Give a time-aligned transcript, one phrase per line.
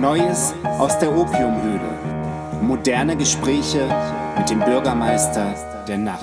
[0.00, 2.60] Neues aus der Opiumhöhle.
[2.62, 3.88] Moderne Gespräche
[4.38, 5.54] mit dem Bürgermeister
[5.88, 6.22] der Nacht.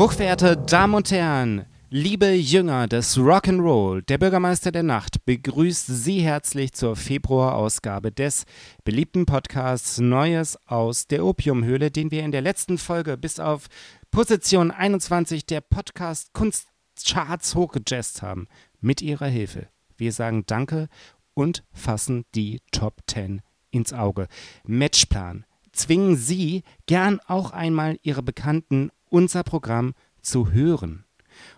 [0.00, 6.72] Hochverehrte Damen und Herren, liebe Jünger des Rock'n'Roll, der Bürgermeister der Nacht begrüßt Sie herzlich
[6.72, 8.44] zur Februarausgabe des
[8.82, 13.68] beliebten Podcasts Neues aus der Opiumhöhle, den wir in der letzten Folge bis auf
[14.10, 18.48] Position 21 der Podcast Kunstcharts hochgejazzt haben.
[18.80, 19.68] Mit Ihrer Hilfe.
[19.98, 20.88] Wir sagen Danke
[21.38, 24.26] und fassen die Top 10 ins Auge.
[24.66, 25.44] Matchplan.
[25.70, 31.04] Zwingen Sie gern auch einmal Ihre Bekannten unser Programm zu hören.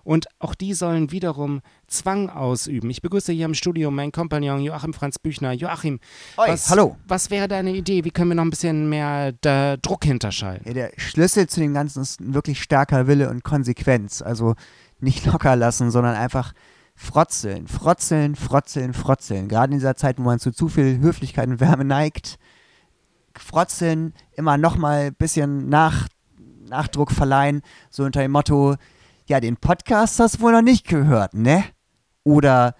[0.04, 2.90] Und auch die sollen wiederum Zwang ausüben.
[2.90, 5.52] Ich begrüße hier im Studio meinen Kompagnon Joachim Franz Büchner.
[5.52, 5.98] Joachim,
[6.36, 6.98] Oi, was, hallo.
[7.08, 8.04] was wäre deine Idee?
[8.04, 10.66] Wie können wir noch ein bisschen mehr Druck hinterschalten?
[10.66, 14.20] Ja, der Schlüssel zu dem Ganzen ist wirklich starker Wille und Konsequenz.
[14.20, 14.56] Also
[14.98, 16.52] nicht locker lassen, sondern einfach
[17.00, 19.48] frotzeln, frotzeln, frotzeln, frotzeln.
[19.48, 22.38] Gerade in dieser Zeit, wo man zu zu viel Höflichkeit und Wärme neigt,
[23.34, 26.08] frotzeln, immer nochmal ein bisschen nach,
[26.68, 28.76] Nachdruck verleihen, so unter dem Motto,
[29.26, 31.64] ja, den Podcast hast du wohl noch nicht gehört, ne?
[32.22, 32.74] Oder,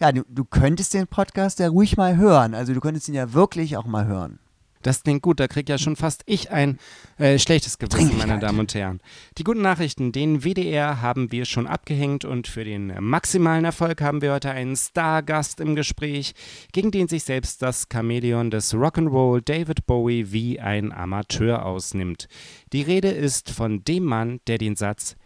[0.00, 2.54] ja, du, du könntest den Podcast ja ruhig mal hören.
[2.54, 4.40] Also du könntest ihn ja wirklich auch mal hören.
[4.82, 6.78] Das klingt gut, da krieg ja schon fast ich ein
[7.18, 8.42] äh, schlechtes Gewissen, meine Dringlichkeit.
[8.42, 9.00] Damen und Herren.
[9.36, 14.22] Die guten Nachrichten, den WDR haben wir schon abgehängt und für den maximalen Erfolg haben
[14.22, 16.34] wir heute einen Stargast im Gespräch,
[16.72, 22.28] gegen den sich selbst das Chamäleon des Rock'n'Roll David Bowie wie ein Amateur ausnimmt.
[22.72, 25.16] Die Rede ist von dem Mann, der den Satz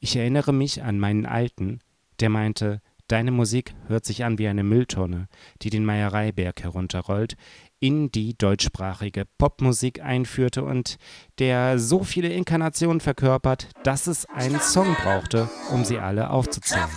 [0.00, 1.78] Ich erinnere mich an meinen Alten,
[2.18, 5.28] der meinte, Deine Musik hört sich an wie eine Mülltonne,
[5.62, 7.38] die den Meiereiberg herunterrollt,
[7.80, 10.96] in die deutschsprachige Popmusik einführte und
[11.38, 16.88] der so viele Inkarnationen verkörpert, dass es einen Song brauchte, um sie alle aufzuzählen.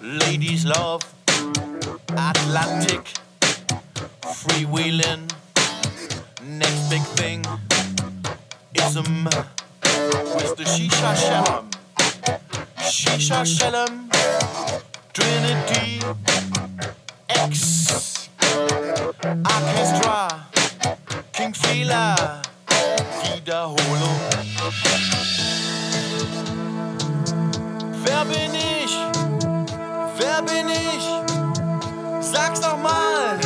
[0.00, 1.04] Ladies love
[2.16, 3.00] Atlantic
[4.40, 5.26] freewheeling.
[6.42, 7.44] Next big thing
[8.74, 9.24] is a m
[10.36, 11.70] with the Shisha Shalom.
[12.78, 14.08] Shisha Shalom,
[15.20, 16.00] Trinity
[17.28, 18.28] X
[19.22, 20.28] Orchestra,
[21.32, 22.42] King Fehler,
[23.22, 24.20] Wiederholung.
[28.04, 28.96] Wer bin ich?
[30.18, 31.04] Wer bin ich?
[32.20, 33.38] Sag's doch mal.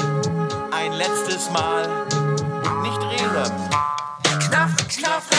[0.72, 1.86] Ein letztes Mal.
[2.64, 3.52] Und nicht reden.
[4.48, 5.33] Knaff, knaff,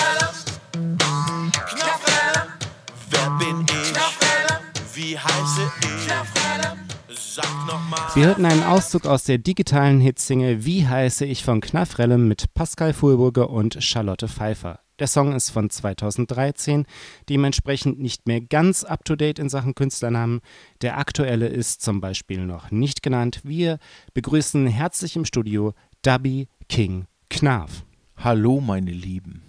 [8.15, 12.93] Wir hörten einen Auszug aus der digitalen Hitsingle Wie heiße ich von Knaffrellem mit Pascal
[12.93, 14.79] Fulburger und Charlotte Pfeiffer.
[14.97, 16.85] Der Song ist von 2013,
[17.29, 20.39] dementsprechend nicht mehr ganz up-to-date in Sachen Künstlernamen.
[20.81, 23.41] Der aktuelle ist zum Beispiel noch nicht genannt.
[23.43, 23.77] Wir
[24.13, 27.83] begrüßen herzlich im Studio Dubby King Knarf.
[28.17, 29.41] Hallo, meine Lieben.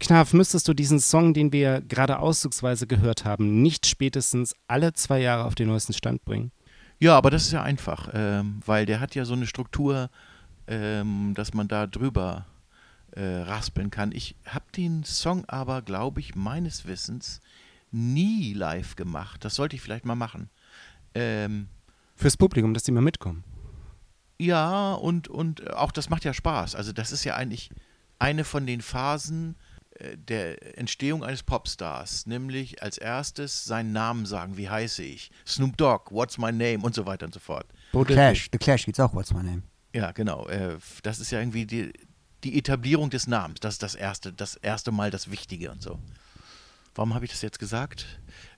[0.00, 5.20] Knarf, müsstest du diesen Song, den wir gerade auszugsweise gehört haben, nicht spätestens alle zwei
[5.20, 6.52] Jahre auf den neuesten Stand bringen?
[7.00, 10.10] Ja, aber das ist ja einfach, ähm, weil der hat ja so eine Struktur,
[10.66, 12.46] ähm, dass man da drüber
[13.12, 14.12] äh, raspeln kann.
[14.12, 17.40] Ich habe den Song aber, glaube ich, meines Wissens
[17.90, 19.44] nie live gemacht.
[19.44, 20.50] Das sollte ich vielleicht mal machen.
[21.14, 21.68] Ähm,
[22.16, 23.44] Fürs Publikum, dass die mal mitkommen.
[24.38, 26.74] ja, und, und auch das macht ja Spaß.
[26.74, 27.70] Also das ist ja eigentlich
[28.18, 29.67] eine von den Phasen äh,
[30.16, 35.30] der Entstehung eines Popstars, nämlich als erstes seinen Namen sagen, wie heiße ich?
[35.46, 37.66] Snoop Dogg, what's my name und so weiter und so fort.
[37.92, 38.14] Diddley.
[38.14, 39.62] Clash, The Clash geht's auch, what's my name?
[39.92, 40.46] Ja, genau.
[40.48, 41.92] Äh, das ist ja irgendwie die,
[42.44, 43.60] die Etablierung des Namens.
[43.60, 45.98] Das ist das erste, das erste Mal das Wichtige und so.
[46.94, 48.06] Warum habe ich das jetzt gesagt?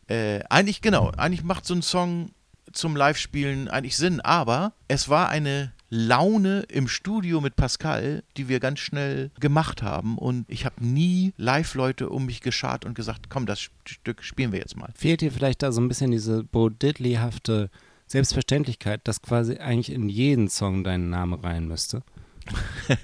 [0.09, 2.33] Äh, eigentlich, genau, eigentlich macht so ein Song
[2.73, 8.61] zum Live-Spielen eigentlich Sinn, aber es war eine Laune im Studio mit Pascal, die wir
[8.61, 13.44] ganz schnell gemacht haben und ich habe nie Live-Leute um mich geschart und gesagt, komm,
[13.44, 14.93] das Stück spielen wir jetzt mal.
[14.94, 17.70] Fehlt dir vielleicht da so ein bisschen diese Bo Diddley-hafte
[18.06, 22.03] Selbstverständlichkeit, dass quasi eigentlich in jeden Song dein Name rein müsste?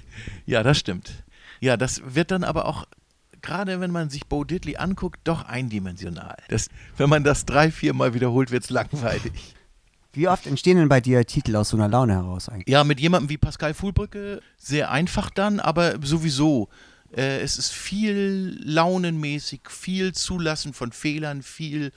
[0.45, 1.23] Ja, das stimmt.
[1.59, 2.87] Ja, das wird dann aber auch,
[3.41, 6.37] gerade wenn man sich Bo Diddley anguckt, doch eindimensional.
[6.47, 9.55] Das, wenn man das drei, vier Mal wiederholt, wird es langweilig.
[10.17, 12.67] Wie oft entstehen denn bei dir Titel aus so einer Laune heraus eigentlich?
[12.67, 16.69] Ja, mit jemandem wie Pascal Fuhlbrücke sehr einfach dann, aber sowieso.
[17.15, 21.91] Äh, es ist viel launenmäßig, viel Zulassen von Fehlern, viel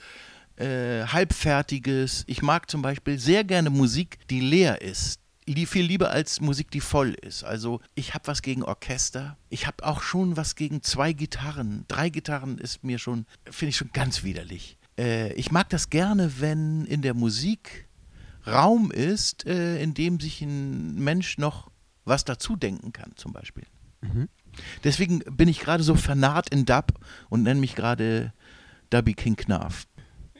[0.57, 2.23] äh, Halbfertiges.
[2.27, 5.19] Ich mag zum Beispiel sehr gerne Musik, die leer ist.
[5.47, 7.43] Die viel lieber als Musik, die voll ist.
[7.43, 9.35] Also ich habe was gegen Orchester.
[9.49, 11.85] Ich habe auch schon was gegen zwei Gitarren.
[11.87, 14.77] Drei Gitarren ist mir schon, finde ich schon ganz widerlich.
[14.95, 17.87] Äh, ich mag das gerne, wenn in der Musik
[18.47, 21.69] Raum ist, äh, in dem sich ein Mensch noch
[22.05, 23.65] was dazu denken kann, zum Beispiel.
[24.83, 26.93] Deswegen bin ich gerade so vernarrt in Dub
[27.29, 28.33] und nenne mich gerade
[28.89, 29.87] Dubby King Knarf.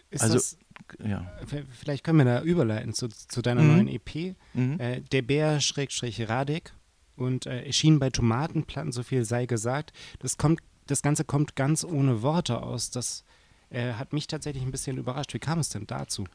[0.09, 0.57] Ist Also, das,
[1.06, 1.31] Ja.
[1.80, 3.68] vielleicht können wir da überleiten zu, zu deiner Mhm.
[3.68, 4.36] neuen EP.
[4.53, 4.80] Mhm.
[4.80, 6.74] Äh, der Bär Schrägstrich Radek
[7.15, 9.94] und äh, erschien bei Tomatenplatten, so viel sei gesagt.
[10.19, 12.89] Das kommt, das Ganze kommt ganz ohne Worte aus.
[12.89, 13.24] Das
[13.69, 15.33] äh, hat mich tatsächlich ein bisschen überrascht.
[15.33, 16.25] Wie kam es denn dazu?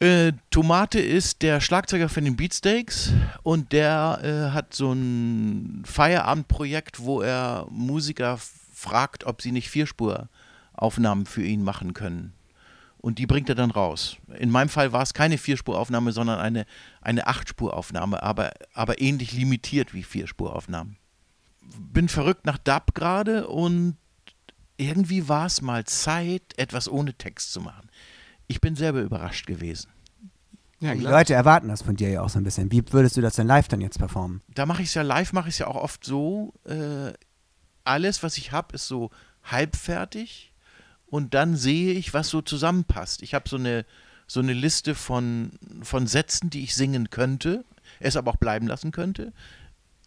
[0.00, 3.12] Äh, Tomate ist der Schlagzeuger von den Beatsteaks
[3.42, 8.38] und der äh, hat so ein Feierabendprojekt, wo er Musiker
[8.72, 12.32] fragt, ob sie nicht Vierspuraufnahmen für ihn machen können.
[12.98, 14.16] Und die bringt er dann raus.
[14.38, 16.64] In meinem Fall war es keine Vierspuraufnahme, sondern eine,
[17.00, 20.96] eine Achtspuraufnahme, aber, aber ähnlich limitiert wie Vierspuraufnahmen.
[21.92, 23.96] Bin verrückt nach Dub gerade und
[24.76, 27.88] irgendwie war es mal Zeit, etwas ohne Text zu machen.
[28.48, 29.88] Ich bin selber überrascht gewesen.
[30.80, 31.00] Ja, Die.
[31.00, 32.70] Leute erwarten das von dir ja auch so ein bisschen.
[32.70, 34.42] Wie würdest du das denn live dann jetzt performen?
[34.54, 36.54] Da mache ich es ja live, mache ich es ja auch oft so.
[36.64, 37.12] Äh,
[37.84, 39.10] alles, was ich habe, ist so
[39.44, 40.52] halbfertig
[41.06, 43.22] und dann sehe ich, was so zusammenpasst.
[43.22, 43.84] Ich habe so eine,
[44.26, 45.52] so eine Liste von,
[45.82, 47.64] von Sätzen, die ich singen könnte,
[47.98, 49.32] es aber auch bleiben lassen könnte.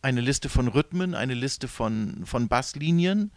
[0.02, 3.32] Eine Liste von Rhythmen, eine Liste von, von Basslinien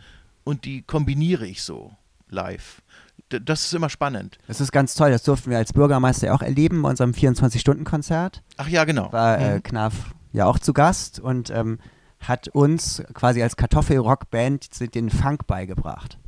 [0.45, 1.95] und die kombiniere ich so
[2.29, 2.83] live.
[3.29, 4.39] Das ist immer spannend.
[4.47, 5.11] Das ist ganz toll.
[5.11, 8.43] Das durften wir als Bürgermeister ja auch erleben bei unserem 24-Stunden-Konzert.
[8.59, 9.13] Ach ja, genau.
[9.13, 9.63] War äh, Mhm.
[9.63, 9.95] Knaf
[10.33, 11.79] ja auch zu Gast und ähm,
[12.21, 16.19] hat uns quasi als Kartoffelrockband den Funk beigebracht.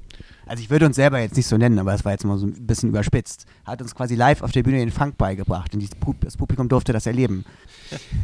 [0.47, 2.47] Also ich würde uns selber jetzt nicht so nennen, aber das war jetzt mal so
[2.47, 3.47] ein bisschen überspitzt.
[3.65, 5.83] Hat uns quasi live auf der Bühne den Funk beigebracht und
[6.23, 7.45] das Publikum durfte das erleben.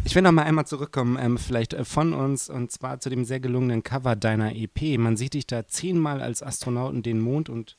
[0.05, 3.25] Ich will noch mal einmal zurückkommen, ähm, vielleicht äh, von uns, und zwar zu dem
[3.25, 4.99] sehr gelungenen Cover deiner EP.
[4.99, 7.77] Man sieht dich da zehnmal als Astronauten den Mond und,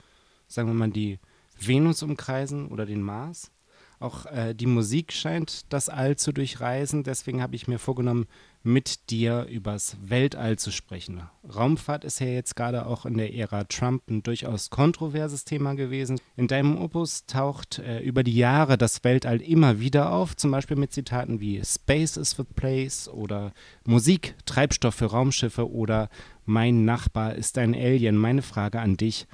[0.47, 1.19] sagen wir mal, die
[1.59, 3.51] Venus umkreisen oder den Mars.
[3.99, 7.03] Auch äh, die Musik scheint das All zu durchreisen.
[7.03, 8.25] Deswegen habe ich mir vorgenommen,
[8.61, 11.21] mit dir übers Weltall zu sprechen.
[11.43, 16.19] Raumfahrt ist ja jetzt gerade auch in der Ära Trump ein durchaus kontroverses Thema gewesen.
[16.35, 20.77] In deinem Opus taucht äh, über die Jahre das Weltall immer wieder auf, zum Beispiel
[20.77, 23.53] mit Zitaten wie Space is the place oder
[23.85, 26.09] Musik, Treibstoff für Raumschiffe oder
[26.45, 28.17] Mein Nachbar ist ein Alien.
[28.17, 29.27] Meine Frage an dich,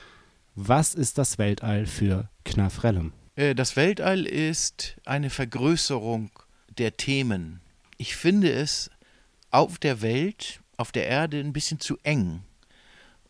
[0.67, 3.13] was ist das Weltall für Knafrellum?
[3.35, 6.31] Äh, Das Weltall ist eine Vergrößerung
[6.77, 7.61] der Themen.
[7.97, 8.91] Ich finde es
[9.51, 12.41] auf der Welt, auf der Erde ein bisschen zu eng.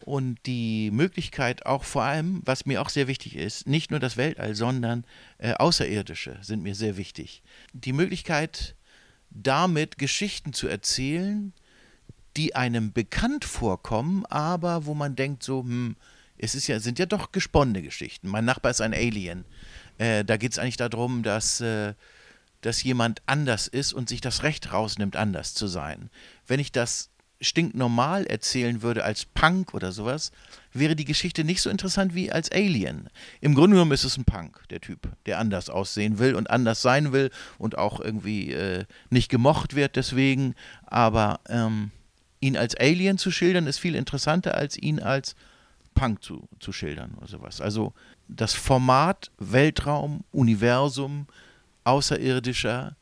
[0.05, 4.17] Und die Möglichkeit auch vor allem, was mir auch sehr wichtig ist, nicht nur das
[4.17, 5.05] Weltall, sondern
[5.37, 7.43] äh, Außerirdische sind mir sehr wichtig.
[7.73, 8.75] Die Möglichkeit,
[9.29, 11.53] damit Geschichten zu erzählen,
[12.37, 15.95] die einem bekannt vorkommen, aber wo man denkt so, hm,
[16.39, 18.27] es ist ja, sind ja doch gesponnene Geschichten.
[18.27, 19.45] Mein Nachbar ist ein Alien.
[19.97, 21.93] Äh, da geht es eigentlich darum, dass, äh,
[22.61, 26.09] dass jemand anders ist und sich das Recht rausnimmt, anders zu sein.
[26.47, 27.09] Wenn ich das
[27.41, 30.31] stinknormal erzählen würde als Punk oder sowas,
[30.73, 33.09] wäre die Geschichte nicht so interessant wie als Alien.
[33.39, 36.81] Im Grunde genommen ist es ein Punk, der Typ, der anders aussehen will und anders
[36.81, 40.55] sein will und auch irgendwie äh, nicht gemocht wird deswegen.
[40.85, 41.91] Aber ähm,
[42.41, 45.35] ihn als Alien zu schildern, ist viel interessanter, als ihn als
[45.93, 47.61] Punk zu, zu schildern oder sowas.
[47.61, 47.93] Also
[48.27, 51.27] das Format Weltraum, Universum,
[51.83, 52.95] Außerirdischer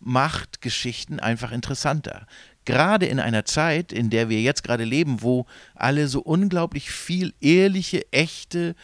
[0.00, 2.26] macht Geschichten einfach interessanter.
[2.64, 7.32] Gerade in einer Zeit, in der wir jetzt gerade leben, wo alle so unglaublich viel
[7.40, 8.74] ehrliche, echte,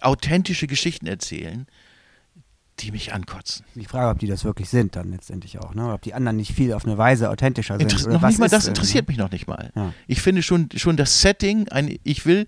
[0.00, 1.66] authentische Geschichten erzählen,
[2.80, 3.64] die mich ankotzen.
[3.74, 5.92] Die Frage, ob die das wirklich sind, dann letztendlich auch, ne?
[5.92, 7.92] Ob die anderen nicht viel auf eine Weise authentischer sind.
[7.92, 9.70] Oder noch nicht mal das denn, interessiert mich noch nicht mal.
[9.74, 9.92] Ja.
[10.06, 12.46] Ich finde schon, schon das Setting, ein, ich will,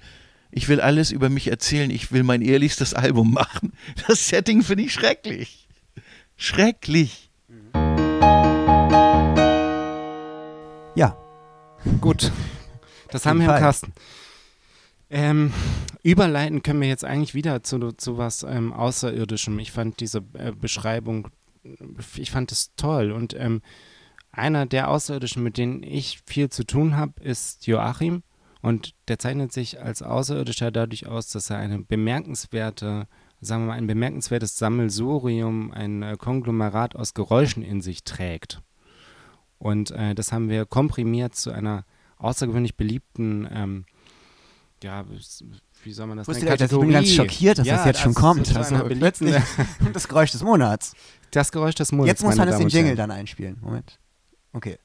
[0.53, 3.73] ich will alles über mich erzählen, ich will mein ehrlichstes Album machen.
[4.07, 5.67] Das Setting finde ich schrecklich.
[6.37, 7.31] Schrecklich.
[10.95, 11.17] Ja,
[12.01, 12.31] Gut,
[13.11, 13.61] das haben wir im.
[13.61, 13.93] Kasten.
[15.11, 15.53] Ähm,
[16.03, 19.59] überleiten können wir jetzt eigentlich wieder zu, zu was ähm, Außerirdischem.
[19.59, 21.29] Ich fand diese äh, Beschreibung,
[22.17, 23.13] ich fand es toll.
[23.13, 23.63] Und ähm,
[24.31, 28.23] einer der Außerirdischen, mit denen ich viel zu tun habe, ist Joachim.
[28.63, 33.09] Und der zeichnet sich als Außerirdischer dadurch aus, dass er eine bemerkenswerte,
[33.41, 38.63] sagen wir mal, ein bemerkenswertes Sammelsurium, ein äh, Konglomerat aus Geräuschen in sich trägt.
[39.59, 41.85] Und äh, das haben wir komprimiert zu einer
[42.19, 43.85] außergewöhnlich beliebten, ähm,
[44.83, 45.05] ja,
[45.85, 46.63] wie soll man das Wusstet nennen?
[46.63, 48.55] ich bin ganz schockiert, dass Ja, das jetzt schon kommt.
[48.57, 49.37] Also plötzlich
[49.93, 50.95] das Geräusch des Monats.
[51.31, 52.09] das Geräusch des Monats.
[52.09, 53.59] Jetzt muss Hannes den Jingle dann einspielen.
[53.61, 53.99] Moment.
[54.53, 54.79] Okay.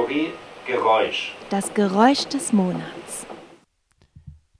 [0.00, 0.32] Kategorie
[0.66, 1.34] Geräusch.
[1.50, 3.26] Das Geräusch des Monats.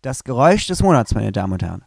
[0.03, 1.85] Das Geräusch des Monats, meine Damen und Herren.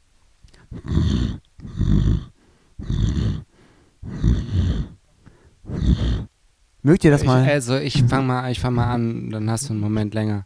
[6.81, 7.48] Mögt ihr das Ich, mal?
[7.48, 10.45] also ich fange mal, ich fang mal an, dann hast du einen Moment länger.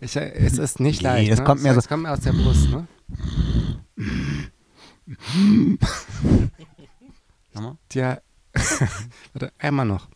[0.00, 1.32] Ich, es ist nicht Nee, leicht.
[1.32, 1.44] das ne?
[1.44, 2.86] kommt mir es, so- es kommt mir aus der Brust, ne?
[7.54, 7.76] Nochmal?
[7.88, 8.18] Tja,
[9.32, 10.08] warte, einmal noch.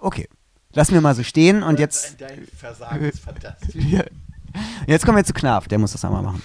[0.00, 0.28] Okay.
[0.72, 3.82] Lassen wir mal so stehen und jetzt, Dein Versagen ist fantastisch.
[4.86, 5.68] jetzt kommen wir zu Knaf.
[5.68, 6.42] Der muss das einmal machen.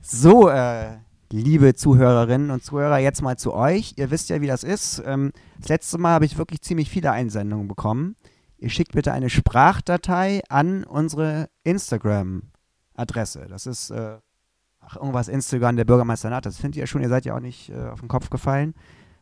[0.00, 0.98] So, äh,
[1.30, 3.94] liebe Zuhörerinnen und Zuhörer, jetzt mal zu euch.
[3.96, 5.02] Ihr wisst ja, wie das ist.
[5.04, 8.16] Ähm, das letzte Mal habe ich wirklich ziemlich viele Einsendungen bekommen.
[8.58, 13.46] Ihr schickt bitte eine Sprachdatei an unsere Instagram-Adresse.
[13.48, 14.18] Das ist äh,
[14.86, 16.46] ach, irgendwas Instagram der Bürgermeister Naht.
[16.46, 18.74] Das findet ihr schon, ihr seid ja auch nicht äh, auf den Kopf gefallen.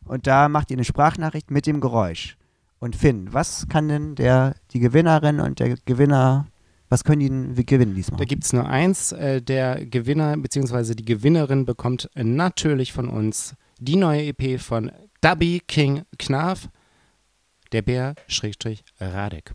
[0.05, 2.37] Und da macht ihr eine Sprachnachricht mit dem Geräusch.
[2.79, 6.47] Und Finn, was kann denn der, die Gewinnerin und der Gewinner,
[6.89, 8.19] was können die denn gewinnen diesmal?
[8.19, 9.13] Da gibt es nur eins.
[9.13, 10.95] Äh, der Gewinner bzw.
[10.95, 14.91] die Gewinnerin bekommt natürlich von uns die neue EP von
[15.21, 16.69] Dubby King Knaf,
[17.73, 19.53] der Bär Schrägstrich Radek.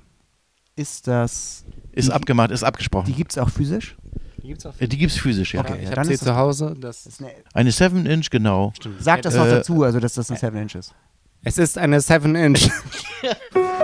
[0.75, 3.13] Ist das, Ist Die- abgemacht, ist die abgesprochen.
[3.15, 3.97] gibt es auch physisch?
[4.45, 5.61] Die gibt's auch Äh, Die gibt es physisch, ja.
[5.61, 5.73] Okay.
[5.77, 6.75] ich ja, habe dann sie ist zu das- Hause.
[6.79, 8.73] Das ist eine, Eine 7-Inch, genau.
[8.75, 9.01] stimmt.
[9.03, 10.93] sagt das noch Äh, dazu, also dass das ein 7 Inch ist.
[11.43, 12.69] Es ist eine 7-Inch.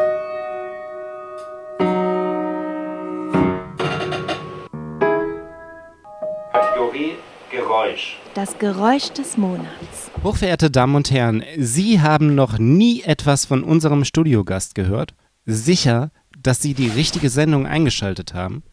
[6.52, 7.14] Kategorie
[7.52, 8.18] Geräusch.
[8.34, 10.12] Das Geräusch des Monats.
[10.24, 15.14] Hochverehrte Damen und Herren, Sie haben noch nie etwas von unserem Studiogast gehört?
[15.46, 18.64] Sicher, dass Sie die richtige Sendung eingeschaltet haben?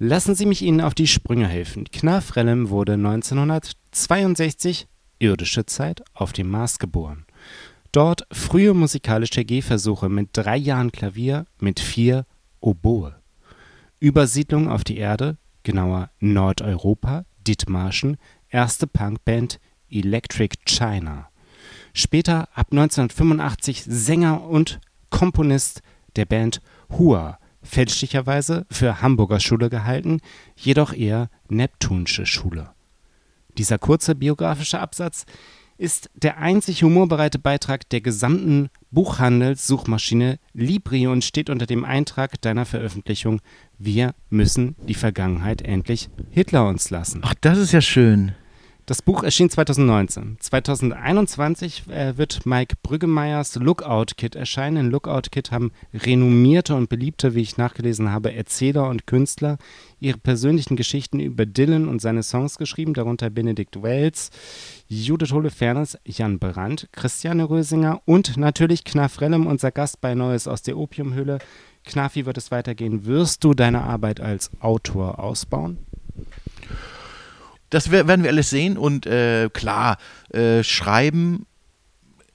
[0.00, 1.90] Lassen Sie mich Ihnen auf die Sprünge helfen.
[1.90, 4.86] Knaf Rellem wurde 1962,
[5.18, 7.26] irdische Zeit, auf dem Mars geboren.
[7.90, 12.26] Dort frühe musikalische Gehversuche mit drei Jahren Klavier, mit vier
[12.60, 13.16] Oboe.
[13.98, 18.18] Übersiedlung auf die Erde, genauer Nordeuropa, Dithmarschen,
[18.50, 19.58] erste Punkband
[19.90, 21.28] Electric China.
[21.92, 24.78] Später, ab 1985, Sänger und
[25.10, 25.82] Komponist
[26.14, 30.20] der Band Hua, fälschlicherweise für Hamburger Schule gehalten,
[30.56, 32.70] jedoch eher Neptunsche Schule.
[33.56, 35.26] Dieser kurze biografische Absatz
[35.78, 42.64] ist der einzig humorbereite Beitrag der gesamten Buchhandelssuchmaschine Libri und steht unter dem Eintrag deiner
[42.64, 43.40] Veröffentlichung
[43.78, 47.20] Wir müssen die Vergangenheit endlich Hitler uns lassen.
[47.22, 48.32] Ach, das ist ja schön.
[48.88, 50.38] Das Buch erschien 2019.
[50.40, 54.86] 2021 äh, wird Mike Brüggemeyers Lookout Kit erscheinen.
[54.86, 59.58] In Lookout Kit haben renommierte und beliebte, wie ich nachgelesen habe, Erzähler und Künstler
[60.00, 64.30] ihre persönlichen Geschichten über Dylan und seine Songs geschrieben, darunter Benedikt Wells,
[64.88, 70.62] Judith Holofernes, Jan Brandt, Christiane Rösinger und natürlich Knaf Rellem, unser Gast bei Neues aus
[70.62, 71.40] der Opiumhöhle.
[71.84, 73.04] Knaf, wie wird es weitergehen?
[73.04, 75.76] Wirst du deine Arbeit als Autor ausbauen?
[77.70, 79.98] Das wer- werden wir alles sehen und äh, klar,
[80.30, 81.46] äh, schreiben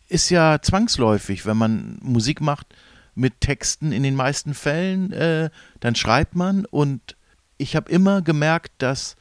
[0.09, 2.67] ist ja zwangsläufig, wenn man Musik macht
[3.15, 5.49] mit Texten in den meisten Fällen, äh,
[5.79, 7.15] dann schreibt man und
[7.57, 9.15] ich habe immer gemerkt, dass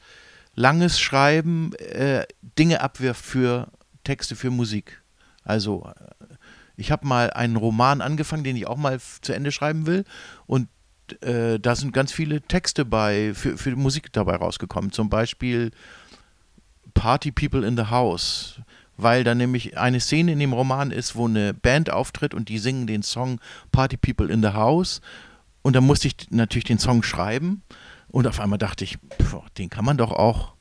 [0.55, 2.25] langes Schreiben äh,
[2.59, 3.69] Dinge abwirft für
[4.03, 5.01] Texte für Musik.
[5.43, 6.25] Also äh,
[6.75, 10.05] ich habe mal einen Roman angefangen, den ich auch mal zu Ende schreiben will
[10.45, 10.67] und
[11.21, 14.91] äh, da sind ganz viele Texte bei für, für Musik dabei rausgekommen.
[14.91, 15.71] Zum Beispiel
[16.93, 18.61] Party People in the House,
[18.97, 22.59] weil da nämlich eine Szene in dem Roman ist, wo eine Band auftritt und die
[22.59, 23.39] singen den Song
[23.71, 25.01] Party People in the House
[25.61, 27.63] und da musste ich natürlich den Song schreiben
[28.09, 30.53] und auf einmal dachte ich, pf, den kann man doch auch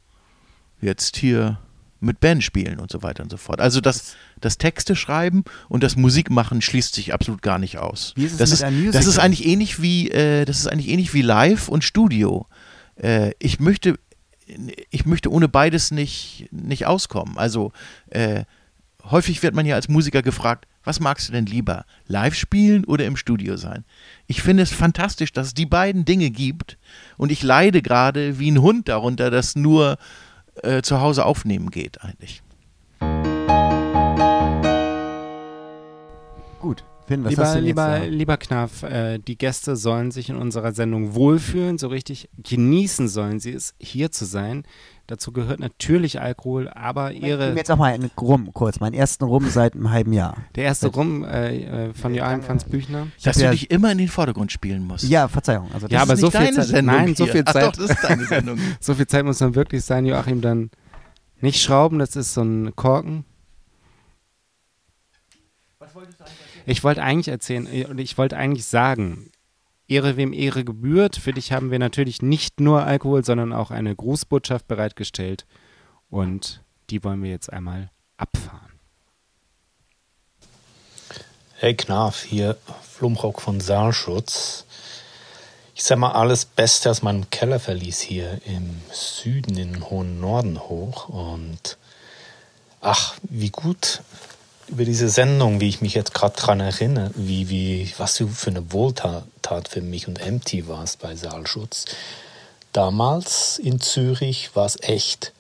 [0.81, 1.59] jetzt hier
[2.01, 3.61] mit Band spielen und so weiter und so fort.
[3.61, 8.13] Also das, das Texte schreiben und das Musik machen schließt sich absolut gar nicht aus.
[8.17, 10.67] Wie ist es das, mit ist, einem das ist eigentlich ähnlich wie äh, das ist
[10.67, 12.47] eigentlich ähnlich wie Live und Studio.
[12.97, 13.99] Äh, ich möchte
[14.91, 17.39] ich möchte ohne beides nicht, nicht auskommen.
[17.39, 17.73] Also
[18.11, 18.45] äh,
[19.05, 23.07] häufig wird man ja als Musiker gefragt, was magst du denn lieber, live spielen oder
[23.07, 23.85] im Studio sein?
[24.27, 26.77] Ich finde es fantastisch, dass es die beiden Dinge gibt
[27.17, 29.97] und ich leide gerade wie ein Hund darunter, dass nur
[30.63, 32.43] äh, zu Hause aufnehmen geht eigentlich.
[36.61, 36.85] Gut.
[37.13, 40.29] Finn, was lieber, hast du denn lieber, jetzt lieber Knaff, äh, die Gäste sollen sich
[40.31, 44.65] in unserer Sendung wohlfühlen, so richtig genießen sollen sie es, hier zu sein.
[45.09, 47.11] Dazu gehört natürlich Alkohol, aber da?
[47.11, 50.13] Ich nehme ihre, jetzt auch mal einen Rum, kurz, meinen ersten Rum seit einem halben
[50.13, 50.37] Jahr.
[50.55, 53.09] der erste Rum äh, äh, von Joachim Franz Büchner.
[53.23, 55.05] Dass du ja- dich immer in den Vordergrund spielen musst.
[55.05, 55.71] Ja, Verzeihung.
[55.75, 57.33] Also das Ja, aber ist so nicht viel Zeit- Sendung nein, so hier.
[57.33, 58.59] viel Ach Zeit- doch, das ist deine Sendung.
[58.81, 60.71] So viel Zeit muss dann wirklich sein, Joachim, dann
[61.41, 63.25] nicht schrauben, das ist so ein Korken.
[66.67, 69.31] Ich wollte eigentlich erzählen, äh, ich wollte eigentlich sagen,
[69.89, 71.17] Ehre wem Ehre gebührt.
[71.17, 75.45] Für dich haben wir natürlich nicht nur Alkohol, sondern auch eine Grußbotschaft bereitgestellt.
[76.09, 78.73] Und die wollen wir jetzt einmal abfahren.
[81.55, 84.65] Hey Knaf, hier Flumrock von Saalschutz.
[85.75, 90.61] Ich sag mal alles Beste aus meinem Kellerverlies hier im Süden, in den hohen Norden
[90.61, 91.09] hoch.
[91.09, 91.79] Und
[92.81, 94.03] ach, wie gut
[94.73, 98.51] über diese Sendung, wie ich mich jetzt gerade dran erinnere, wie, wie, was du für
[98.51, 101.85] eine Wohltat für mich und MT warst bei Saalschutz.
[102.73, 105.33] Damals in Zürich war es echt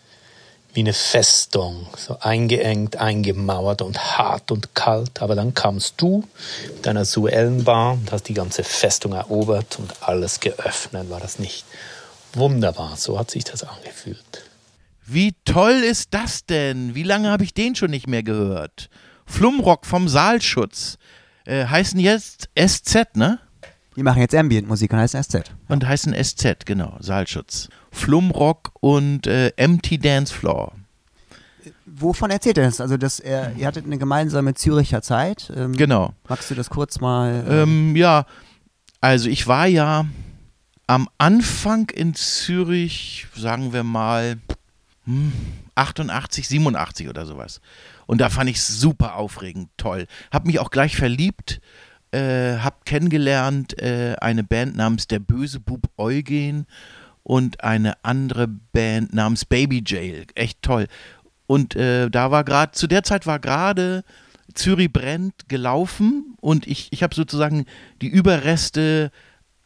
[0.74, 5.22] wie eine Festung, so eingeengt, eingemauert und hart und kalt.
[5.22, 6.24] Aber dann kamst du
[6.66, 11.08] mit deiner Suellenbar und hast die ganze Festung erobert und alles geöffnet.
[11.08, 11.64] War das nicht
[12.34, 12.96] wunderbar?
[12.98, 14.44] So hat sich das angefühlt.
[15.06, 16.94] Wie toll ist das denn?
[16.94, 18.90] Wie lange habe ich den schon nicht mehr gehört?
[19.26, 20.98] Flumrock vom Saalschutz.
[21.44, 23.38] Äh, heißen jetzt SZ, ne?
[23.96, 25.52] Die machen jetzt Ambient-Musik und heißen SZ.
[25.68, 27.68] Und heißen SZ, genau, Saalschutz.
[27.90, 30.72] Flumrock und äh, Empty Dance Floor.
[31.84, 32.80] Wovon erzählt er das?
[32.80, 35.52] Also, dass er, ihr hattet eine gemeinsame Züricher Zeit.
[35.54, 36.14] Ähm, Genau.
[36.28, 37.44] Magst du das kurz mal?
[37.46, 38.24] äh, Ähm, ja,
[39.00, 40.06] also ich war ja
[40.86, 44.38] am Anfang in Zürich, sagen wir mal,
[45.04, 45.32] hm,
[45.74, 47.60] 88, 87 oder sowas.
[48.06, 50.06] Und da fand ich es super aufregend, toll.
[50.30, 51.60] Hab mich auch gleich verliebt,
[52.10, 56.66] äh, hab kennengelernt äh, eine Band namens Der böse Bub Eugen
[57.22, 60.26] und eine andere Band namens Baby Jail.
[60.34, 60.88] Echt toll.
[61.46, 64.04] Und äh, da war gerade, zu der Zeit war gerade
[64.54, 67.64] Zürich brennt gelaufen und ich, ich habe sozusagen
[68.00, 69.10] die Überreste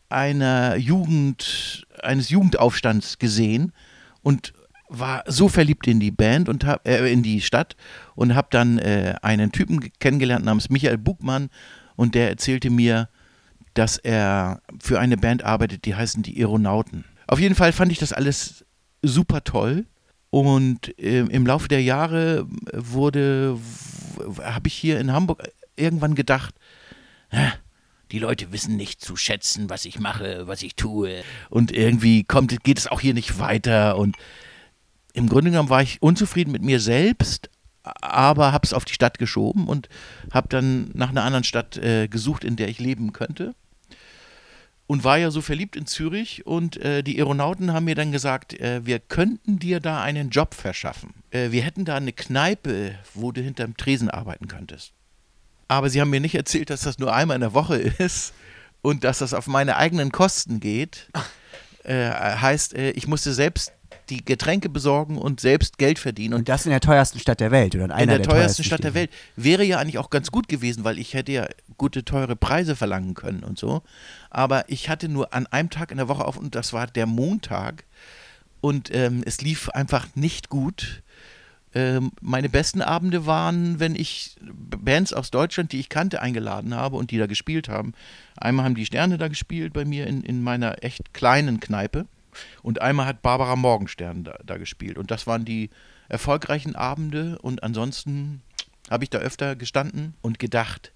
[0.09, 3.73] einer Jugend, eines Jugendaufstands gesehen
[4.23, 4.53] und
[4.89, 7.77] war so verliebt in die Band und hab, äh, in die Stadt
[8.15, 11.49] und habe dann äh, einen Typen ge- kennengelernt namens Michael Buchmann
[11.97, 13.09] und der erzählte mir,
[13.75, 17.05] dass er für eine Band arbeitet, die heißen die Aeronauten.
[17.27, 18.65] Auf jeden Fall fand ich das alles
[19.03, 19.87] super toll
[20.31, 23.59] und äh, im Laufe der Jahre wurde,
[24.43, 25.43] habe ich hier in Hamburg
[25.77, 26.55] irgendwann gedacht,
[27.29, 27.51] "Hä,
[28.13, 31.23] die Leute wissen nicht zu schätzen, was ich mache, was ich tue.
[31.51, 33.99] Und irgendwie kommt, geht es auch hier nicht weiter.
[33.99, 34.17] Und
[35.17, 37.49] im Grunde genommen war ich unzufrieden mit mir selbst,
[37.83, 39.89] aber habe es auf die Stadt geschoben und
[40.31, 43.55] habe dann nach einer anderen Stadt äh, gesucht, in der ich leben könnte.
[44.87, 48.61] Und war ja so verliebt in Zürich und äh, die Aeronauten haben mir dann gesagt,
[48.61, 51.15] äh, wir könnten dir da einen Job verschaffen.
[51.31, 54.93] Äh, wir hätten da eine Kneipe, wo du hinterm Tresen arbeiten könntest.
[55.67, 58.35] Aber sie haben mir nicht erzählt, dass das nur einmal in der Woche ist
[58.83, 61.09] und dass das auf meine eigenen Kosten geht.
[61.85, 63.73] Äh, heißt, äh, ich musste selbst
[64.09, 66.35] die Getränke besorgen und selbst Geld verdienen.
[66.35, 68.29] Und und das in der teuersten Stadt der Welt oder in einer in der, der
[68.29, 68.95] teuersten Stadt der.
[68.95, 69.11] Welt.
[69.35, 73.15] Wäre ja eigentlich auch ganz gut gewesen, weil ich hätte ja gute, teure Preise verlangen
[73.15, 73.83] können und so.
[74.31, 77.07] Aber ich hatte nur an einem Tag in der Woche auf und das war der
[77.07, 77.85] Montag.
[78.61, 81.03] Und ähm, es lief einfach nicht gut.
[81.75, 86.97] Ähm, meine besten Abende waren, wenn ich Bands aus Deutschland, die ich kannte, eingeladen habe
[86.97, 87.93] und die da gespielt haben.
[88.37, 92.07] Einmal haben die Sterne da gespielt bei mir in, in meiner echt kleinen Kneipe.
[92.63, 94.99] Und einmal hat Barbara Morgenstern da, da gespielt.
[94.99, 95.71] Und das waren die
[96.09, 97.39] erfolgreichen Abende.
[97.41, 98.43] Und ansonsten
[98.91, 100.93] habe ich da öfter gestanden und gedacht,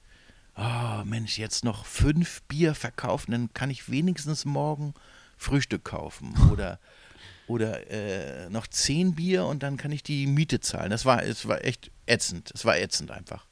[0.57, 4.95] oh Mensch, jetzt noch fünf Bier verkaufen, dann kann ich wenigstens morgen
[5.37, 6.35] Frühstück kaufen.
[6.53, 6.79] Oder,
[7.47, 10.91] oder äh, noch zehn Bier und dann kann ich die Miete zahlen.
[10.91, 12.53] Das war, es war echt ätzend.
[12.55, 13.45] Es war ätzend einfach.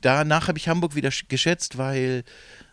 [0.00, 2.24] Danach habe ich Hamburg wieder sch- geschätzt, weil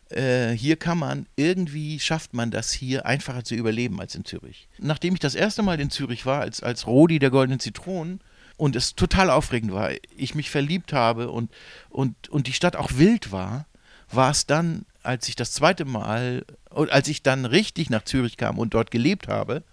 [0.09, 4.67] äh, hier kann man, irgendwie schafft man das hier einfacher zu überleben als in Zürich.
[4.77, 8.21] Nachdem ich das erste Mal in Zürich war, als, als Rodi der Goldenen Zitronen,
[8.59, 11.49] und es total aufregend war, ich mich verliebt habe und,
[11.89, 13.65] und, und die Stadt auch wild war,
[14.11, 18.59] war es dann, als ich das zweite Mal, als ich dann richtig nach Zürich kam
[18.59, 19.63] und dort gelebt habe,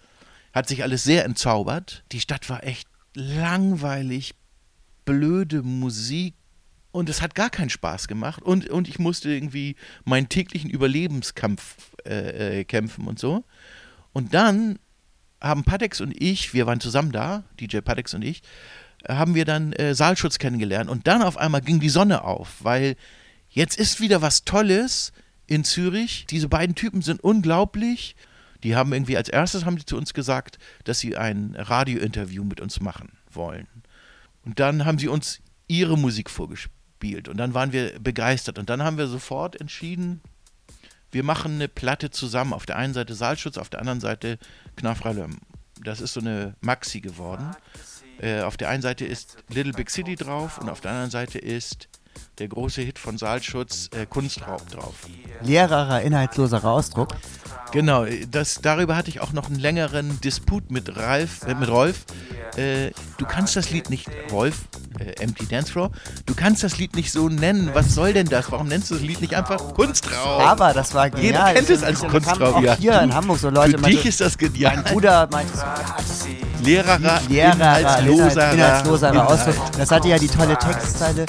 [0.53, 2.03] hat sich alles sehr entzaubert.
[2.13, 4.35] Die Stadt war echt langweilig,
[5.03, 6.33] blöde Musik,
[6.97, 8.41] und es hat gar keinen Spaß gemacht.
[8.41, 13.43] Und, und ich musste irgendwie meinen täglichen Überlebenskampf äh, äh, kämpfen und so.
[14.13, 14.79] Und dann
[15.39, 18.41] haben Patex und ich, wir waren zusammen da, DJ Patex und ich,
[19.07, 20.89] haben wir dann äh, Saalschutz kennengelernt.
[20.89, 22.95] Und dann auf einmal ging die Sonne auf, weil
[23.47, 25.13] jetzt ist wieder was Tolles
[25.45, 26.25] in Zürich.
[26.25, 28.15] Diese beiden Typen sind unglaublich.
[28.63, 32.59] Die haben irgendwie als erstes haben die zu uns gesagt, dass sie ein Radiointerview mit
[32.59, 33.67] uns machen wollen.
[34.43, 38.83] Und dann haben sie uns ihre Musik vorgespielt und dann waren wir begeistert und dann
[38.83, 40.21] haben wir sofort entschieden,
[41.11, 42.53] wir machen eine Platte zusammen.
[42.53, 44.37] Auf der einen Seite Saalschutz, auf der anderen Seite
[44.75, 45.39] Knarfralöm.
[45.83, 47.55] Das ist so eine Maxi geworden.
[48.19, 51.37] Äh, auf der einen Seite ist Little Big City drauf und auf der anderen Seite
[51.37, 51.87] ist
[52.39, 54.95] der große Hit von Saalschutz äh, Kunstraub drauf.
[55.41, 57.09] Leererer, inhaltsloserer Ausdruck.
[57.71, 62.05] Genau, das, darüber hatte ich auch noch einen längeren Disput mit, Ralf, äh, mit Rolf.
[62.55, 64.61] Äh, du kannst das Lied nicht, Rolf,
[64.99, 65.91] äh, Empty Dance Floor,
[66.25, 67.71] du kannst das Lied nicht so nennen.
[67.73, 68.51] Was soll denn das?
[68.51, 70.41] Warum nennst du das Lied nicht einfach Kunstraub?
[70.41, 71.25] Aber das war genial.
[71.25, 72.77] Jeder kennt es als Kunstraub, ja.
[72.77, 73.77] Hier in Hamburg so Leute.
[73.77, 74.75] Für dich ist das genial.
[74.75, 75.97] Mein Bruder meinte so, ja,
[76.63, 79.29] Lehrerer, leerer, inhaltsloserer, inhaltsloserer Inhalt.
[79.29, 79.71] Ausdruck.
[79.77, 81.25] Das hatte ja die tolle Textzeile.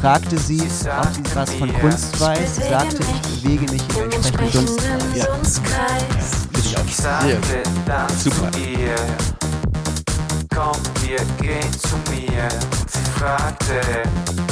[0.00, 0.68] Fragte sie, ob
[1.12, 2.56] sie was von Kunst weiß.
[2.56, 4.80] Sie sagte, ich bewege mich im entsprechenden Dunst.
[5.14, 5.24] Ja.
[5.24, 7.44] Finde ich sehr gut.
[8.22, 8.50] Super.
[10.54, 12.48] Komm, wir gehen zu mir.
[12.86, 13.80] Sie fragte,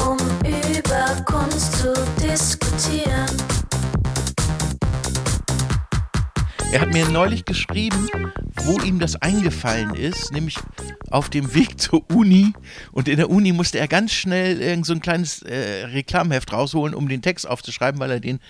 [0.04, 3.65] um über Kunst zu diskutieren.
[6.72, 8.08] Er hat mir neulich geschrieben,
[8.64, 10.56] wo ihm das eingefallen ist, nämlich
[11.10, 12.52] auf dem Weg zur Uni.
[12.92, 16.94] Und in der Uni musste er ganz schnell irgend so ein kleines äh, Reklamheft rausholen,
[16.94, 18.40] um den Text aufzuschreiben, weil er den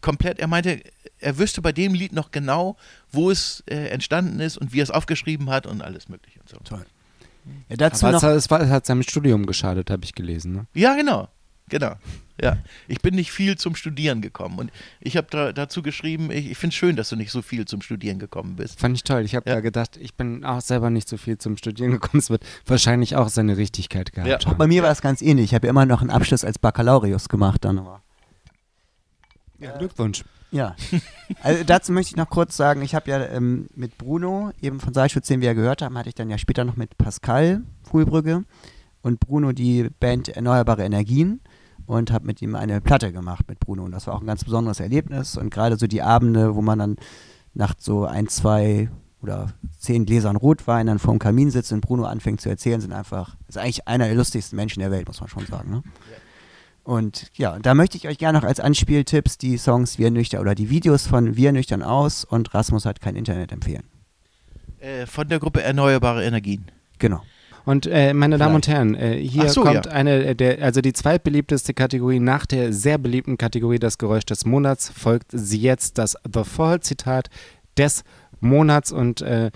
[0.00, 0.80] komplett, er meinte,
[1.20, 2.76] er wüsste bei dem Lied noch genau,
[3.12, 6.48] wo es äh, entstanden ist und wie er es aufgeschrieben hat und alles mögliche und
[6.48, 6.56] so.
[6.64, 6.84] Toll.
[7.68, 10.14] Ja, dazu Aber es, noch, hat- es, war, es hat seinem Studium geschadet, habe ich
[10.14, 10.52] gelesen.
[10.52, 10.66] Ne?
[10.74, 11.28] Ja, genau.
[11.68, 11.94] Genau.
[12.40, 16.50] Ja, ich bin nicht viel zum Studieren gekommen und ich habe da, dazu geschrieben, ich,
[16.52, 18.78] ich finde es schön, dass du nicht so viel zum Studieren gekommen bist.
[18.78, 19.22] Fand ich toll.
[19.24, 19.56] Ich habe Ja.
[19.56, 22.20] da gedacht, ich bin auch selber nicht so viel zum Studieren gekommen.
[22.20, 24.48] Es wird wahrscheinlich auch seine Richtigkeit gehabt Ja.
[24.50, 24.56] haben.
[24.56, 25.46] bei mir war es ganz ähnlich.
[25.46, 27.78] Ich habe ja immer noch einen Abschluss als Baccalaureus gemacht dann.
[27.80, 28.02] Aber.
[29.58, 30.24] Ja, Glückwunsch.
[30.50, 30.76] Ja,
[31.42, 34.94] also dazu möchte ich noch kurz sagen, ich habe ja ähm, mit Bruno, eben von
[34.94, 38.44] Seilschutz, den wir ja gehört haben, hatte ich dann ja später noch mit Pascal Fuhlbrügge
[39.02, 41.40] und Bruno die Band Erneuerbare Energien
[41.88, 44.44] und habe mit ihm eine Platte gemacht mit Bruno und das war auch ein ganz
[44.44, 46.96] besonderes Erlebnis und gerade so die Abende, wo man dann
[47.54, 48.90] nach so ein, zwei
[49.22, 53.36] oder zehn Gläsern Rotwein dann vorm Kamin sitzt und Bruno anfängt zu erzählen, sind einfach,
[53.48, 55.70] ist eigentlich einer der lustigsten Menschen der Welt, muss man schon sagen.
[55.70, 55.82] Ne?
[56.84, 60.42] Und ja, und da möchte ich euch gerne noch als Anspieltipps die Songs Wir nüchtern
[60.42, 63.84] oder die Videos von Wir nüchtern aus und Rasmus hat kein Internet empfehlen.
[64.78, 66.66] Äh, von der Gruppe Erneuerbare Energien.
[66.98, 67.22] Genau.
[67.68, 69.92] Und äh, meine Damen und Herren, äh, hier so, kommt ja.
[69.92, 74.46] eine äh, der, also die zweitbeliebteste Kategorie nach der sehr beliebten Kategorie das Geräusch des
[74.46, 77.28] Monats folgt sie jetzt das The Fall Zitat
[77.76, 78.04] des
[78.40, 79.50] Monats und äh,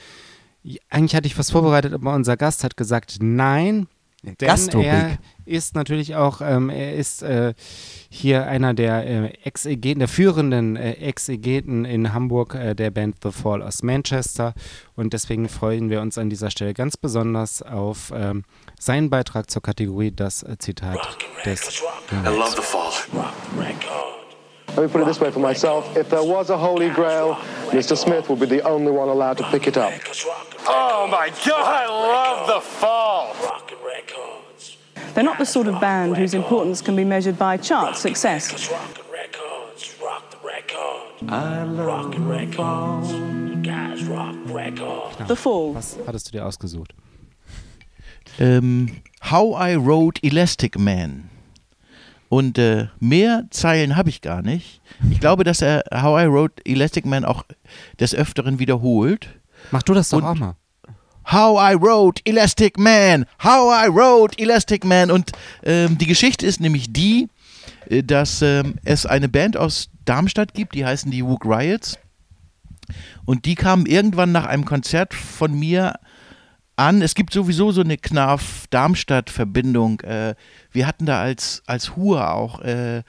[0.91, 3.87] eigentlich hatte ich was vorbereitet, aber unser Gast hat gesagt, nein,
[4.23, 5.19] denn er Gastrubrik.
[5.45, 7.55] ist natürlich auch, ähm, er ist äh,
[8.09, 13.33] hier einer der äh, Exegeten, der führenden äh, Exegeten in Hamburg äh, der Band The
[13.33, 14.55] Fall aus Manchester
[14.95, 18.45] und deswegen freuen wir uns an dieser Stelle ganz besonders auf ähm,
[18.79, 20.99] seinen Beitrag zur Kategorie das äh, Zitat
[21.45, 21.83] des
[22.13, 22.83] I love the fall.
[24.75, 25.97] Let me put it this way for myself.
[25.99, 27.37] If there was a holy grail,
[27.73, 27.95] Mr.
[27.95, 29.93] Smith would be the only one allowed to pick it up.
[30.67, 33.35] Oh my god, I love the fall!
[35.15, 38.51] They're not the sort of band whose importance can be measured by chart success.
[38.51, 38.79] Fall.
[45.29, 45.75] The Fall.
[45.75, 46.95] Was hattest du dir ausgesucht?
[48.39, 51.29] Ähm, How I Wrote Elastic Man.
[52.29, 54.81] Und äh, mehr Zeilen habe ich gar nicht.
[55.11, 57.45] Ich glaube, dass er How I Wrote Elastic Man auch
[58.01, 59.29] des Öfteren wiederholt.
[59.73, 60.55] Mach du das doch Und- auch mal.
[61.31, 65.11] How I Wrote Elastic Man, How I Wrote Elastic Man.
[65.13, 65.31] Und
[65.63, 67.29] ähm, die Geschichte ist nämlich die,
[67.89, 71.97] äh, dass ähm, es eine Band aus Darmstadt gibt, die heißen die Wook Riots.
[73.25, 75.95] Und die kamen irgendwann nach einem Konzert von mir
[76.75, 77.01] an.
[77.03, 80.01] Es gibt sowieso so eine Knarf-Darmstadt-Verbindung.
[80.01, 80.35] Äh,
[80.73, 83.03] wir hatten da als, als Hur auch äh,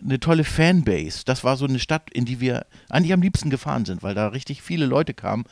[0.00, 1.22] eine tolle Fanbase.
[1.24, 4.28] Das war so eine Stadt, in die wir eigentlich am liebsten gefahren sind, weil da
[4.28, 5.42] richtig viele Leute kamen.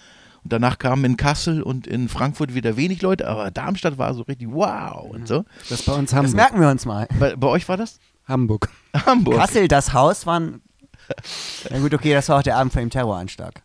[0.42, 4.22] Und danach kamen in Kassel und in Frankfurt wieder wenig Leute, aber Darmstadt war so
[4.22, 5.44] richtig wow und so.
[5.68, 6.34] Das bei uns Das Hamburg.
[6.34, 7.06] merken wir uns mal.
[7.18, 7.98] Bei, bei euch war das?
[8.26, 8.68] Hamburg.
[8.94, 9.36] Hamburg.
[9.36, 10.62] Kassel, das Haus waren.
[11.70, 13.62] Na gut, okay, das war auch der Abend vor dem Terroranschlag.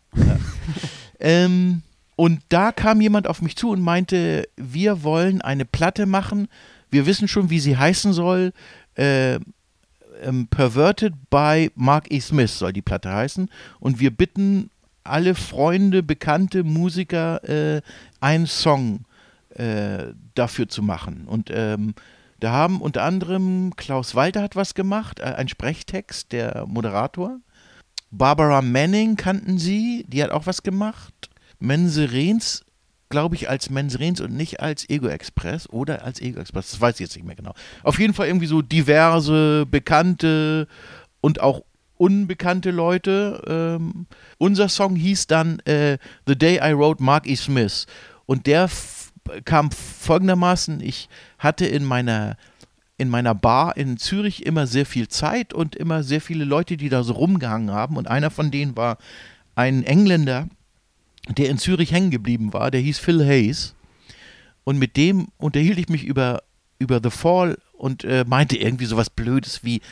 [1.20, 1.82] Ähm,
[2.16, 6.48] und da kam jemand auf mich zu und meinte, wir wollen eine Platte machen.
[6.90, 8.52] Wir wissen schon, wie sie heißen soll.
[8.96, 9.34] Äh,
[10.22, 12.20] ähm, Perverted by Mark E.
[12.20, 13.50] Smith soll die Platte heißen.
[13.80, 14.70] Und wir bitten
[15.08, 17.82] alle Freunde, Bekannte, Musiker, äh,
[18.20, 19.04] einen Song
[19.50, 21.24] äh, dafür zu machen.
[21.26, 21.94] Und ähm,
[22.38, 27.40] Da haben unter anderem Klaus Walter hat was gemacht, äh, ein Sprechtext, der Moderator.
[28.10, 31.30] Barbara Manning kannten sie, die hat auch was gemacht.
[31.58, 32.64] Mense Rehns,
[33.08, 36.80] glaube ich, als Mense Rehns und nicht als Ego Express oder als Ego Express, das
[36.80, 37.54] weiß ich jetzt nicht mehr genau.
[37.82, 40.68] Auf jeden Fall irgendwie so diverse, bekannte
[41.22, 41.62] und auch
[41.96, 43.42] unbekannte Leute.
[43.46, 44.06] Ähm,
[44.38, 47.36] unser Song hieß dann äh, The Day I Wrote Mark E.
[47.36, 47.86] Smith.
[48.26, 48.68] Und der
[49.44, 52.36] kam folgendermaßen, ich hatte in meiner
[52.98, 56.88] in meiner Bar in Zürich immer sehr viel Zeit und immer sehr viele Leute, die
[56.88, 57.98] da so rumgehangen haben.
[57.98, 58.96] Und einer von denen war
[59.54, 60.48] ein Engländer,
[61.28, 63.74] der in Zürich hängen geblieben war, der hieß Phil Hayes.
[64.64, 66.42] Und mit dem unterhielt ich mich über,
[66.78, 69.82] über The Fall und äh, meinte irgendwie sowas Blödes wie,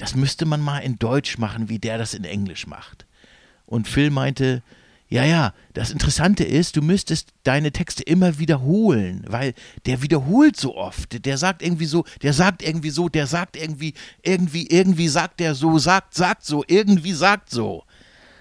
[0.00, 3.04] das müsste man mal in Deutsch machen, wie der das in Englisch macht.
[3.66, 4.62] Und Phil meinte,
[5.10, 9.52] ja, ja, das Interessante ist, du müsstest deine Texte immer wiederholen, weil
[9.84, 11.26] der wiederholt so oft.
[11.26, 15.54] Der sagt irgendwie so, der sagt irgendwie so, der sagt irgendwie, irgendwie, irgendwie sagt der
[15.54, 17.84] so, sagt, sagt so, irgendwie sagt so.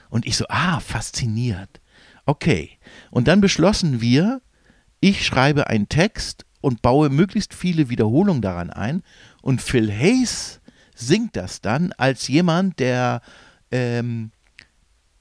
[0.10, 1.82] Und ich so, ah, fasziniert.
[2.26, 2.78] Okay.
[3.12, 4.42] Und dann beschlossen wir,
[5.02, 9.04] ich schreibe einen Text und baue möglichst viele Wiederholungen daran ein.
[9.42, 10.60] Und Phil Hayes
[11.00, 13.22] singt das dann als jemand, der
[13.72, 14.32] ähm,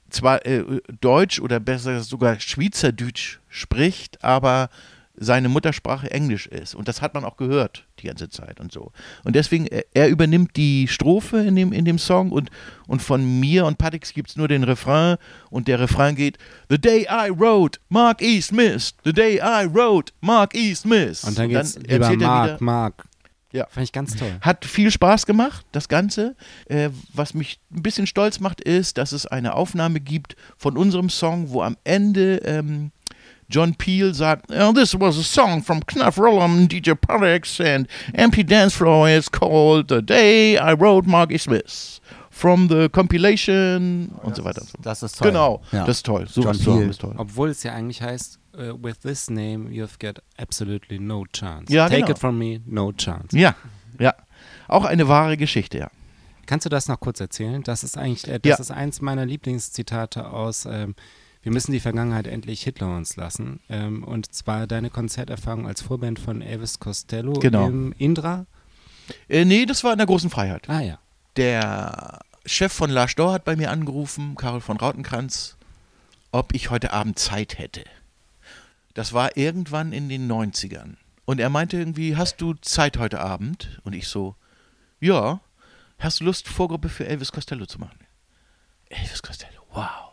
[0.09, 0.63] zwar äh,
[1.01, 4.69] Deutsch oder besser sogar Schweizerdeutsch spricht, aber
[5.21, 6.73] seine Muttersprache Englisch ist.
[6.75, 8.93] Und das hat man auch gehört die ganze Zeit und so.
[9.25, 12.49] Und deswegen, er, er übernimmt die Strophe in dem, in dem Song und,
[12.87, 15.17] und von mir und Pattix gibt es nur den Refrain
[15.49, 16.37] und der Refrain geht
[16.69, 18.39] The day I wrote Mark E.
[18.39, 20.73] Smith, the day I wrote Mark E.
[20.73, 21.25] Smith.
[21.25, 23.05] Und dann geht's über erzählt er Mark, wieder- Mark.
[23.51, 23.65] Ja.
[23.69, 24.31] Fand ich ganz toll.
[24.41, 26.35] Hat viel Spaß gemacht, das Ganze.
[26.67, 31.09] Äh, was mich ein bisschen stolz macht, ist, dass es eine Aufnahme gibt von unserem
[31.09, 32.91] Song, wo am Ende ähm,
[33.49, 38.43] John Peel sagt, oh, this was a song from Knuff Rollum, DJ Parex and Empty
[38.45, 41.99] Dance Floor is called The Day I Wrote Margie Smith.
[42.31, 44.61] From the compilation und so weiter.
[44.81, 45.27] das ist toll.
[45.29, 45.85] Genau, Ja.
[45.85, 46.25] das ist toll.
[46.29, 46.89] So John Peel.
[46.89, 47.13] ist toll.
[47.17, 51.71] Obwohl es ja eigentlich heißt, äh, with this name you've got absolutely no chance.
[51.73, 52.11] Ja, Take genau.
[52.11, 53.37] it from me, no chance.
[53.37, 53.55] Ja,
[53.99, 54.13] ja.
[54.67, 55.89] Auch eine wahre Geschichte, ja.
[56.45, 57.61] Kannst du das noch kurz erzählen?
[57.63, 58.55] Das ist eigentlich, äh, das Ja.
[58.59, 60.95] ist eins meiner Lieblingszitate aus ähm,
[61.41, 63.61] Wir müssen die Vergangenheit endlich Hitler uns lassen.
[63.69, 67.67] Ähm, und zwar deine Konzerterfahrung als Vorband von Elvis Costello Genau.
[67.67, 68.45] im Indra.
[69.29, 70.67] Äh, nee, das war in der großen Freiheit.
[70.69, 70.99] Ah ja.
[71.37, 75.55] Der Chef von La Stor hat bei mir angerufen, Karel von Rautenkranz,
[76.31, 77.83] ob ich heute Abend Zeit hätte.
[78.93, 80.95] Das war irgendwann in den 90ern.
[81.25, 83.79] Und er meinte irgendwie, hast du Zeit heute Abend?
[83.83, 84.35] Und ich so,
[84.99, 85.41] ja.
[85.99, 87.99] Hast du Lust, Vorgruppe für Elvis Costello zu machen?
[88.89, 90.09] Elvis Costello, wow.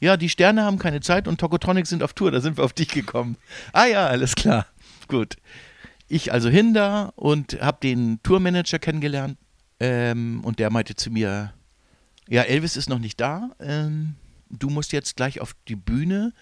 [0.00, 2.72] Ja, die Sterne haben keine Zeit und Tokotronic sind auf Tour, da sind wir auf
[2.72, 3.36] dich gekommen.
[3.72, 4.66] Ah ja, alles klar.
[5.08, 5.36] Gut.
[6.06, 9.36] Ich also hin da und habe den Tourmanager kennengelernt
[9.80, 11.52] ähm, und der meinte zu mir,
[12.28, 14.14] ja, Elvis ist noch nicht da, ähm,
[14.50, 16.32] du musst jetzt gleich auf die Bühne,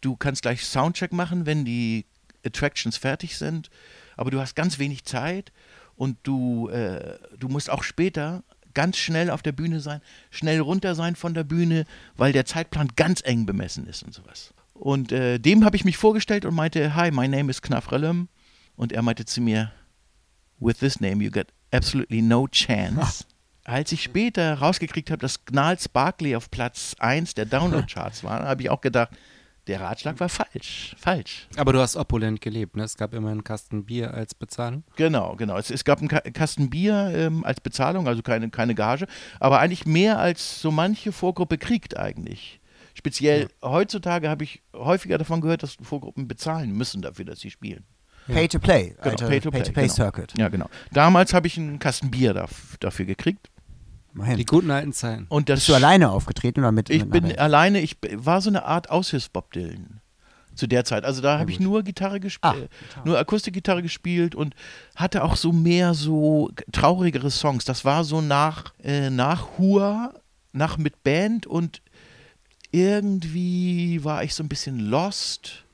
[0.00, 2.06] du kannst gleich Soundcheck machen, wenn die
[2.44, 3.70] Attractions fertig sind,
[4.16, 5.52] aber du hast ganz wenig Zeit
[5.96, 8.42] und du, äh, du musst auch später
[8.74, 11.84] ganz schnell auf der Bühne sein, schnell runter sein von der Bühne,
[12.16, 14.54] weil der Zeitplan ganz eng bemessen ist und sowas.
[14.74, 18.28] Und äh, dem habe ich mich vorgestellt und meinte, hi, my name is Knaf Rellem.
[18.76, 19.72] Und er meinte zu mir,
[20.58, 23.24] with this name you got absolutely no chance.
[23.64, 28.62] Als ich später rausgekriegt habe, dass Gnarls Barkley auf Platz 1 der Download-Charts war, habe
[28.62, 29.10] ich auch gedacht,
[29.66, 30.94] der Ratschlag war falsch.
[30.98, 31.48] Falsch.
[31.56, 32.82] Aber du hast opulent gelebt, ne?
[32.84, 34.84] Es gab immer einen Kasten Bier als Bezahlung.
[34.96, 35.56] Genau, genau.
[35.58, 39.06] Es, es gab einen Ka Kasten Bier ähm, als Bezahlung, also keine, keine Gage,
[39.38, 42.60] aber eigentlich mehr als so manche Vorgruppe kriegt eigentlich.
[42.94, 47.84] Speziell heutzutage habe ich häufiger davon gehört, dass Vorgruppen bezahlen müssen dafür, dass sie spielen.
[48.26, 49.94] Pay to Play, Genau, Pay to Play, Pay-to-Play genau.
[49.94, 50.32] Circuit.
[50.36, 50.68] Ja, genau.
[50.92, 53.48] Damals habe ich einen Kasten Bier daf dafür gekriegt.
[54.14, 54.36] Immerhin.
[54.36, 55.26] Die guten alten Zeiten.
[55.28, 56.90] Und das Bist du alleine aufgetreten oder mit?
[56.90, 57.38] Ich mit bin Band?
[57.38, 60.00] alleine, ich war so eine Art Aushilfs-Bob Dylan
[60.54, 61.04] zu der Zeit.
[61.04, 62.70] Also da habe ich nur Gitarre Ah, gespielt,
[63.04, 64.54] nur Akustikgitarre gespielt und
[64.96, 67.64] hatte auch so mehr so traurigere Songs.
[67.64, 70.12] Das war so nach, äh, nach Hua,
[70.52, 71.80] nach mit Band und
[72.72, 75.64] irgendwie war ich so ein bisschen lost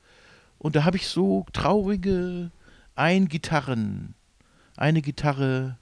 [0.57, 2.51] und da habe ich so traurige
[2.95, 4.15] ein Gitarren,
[4.75, 5.77] eine Gitarre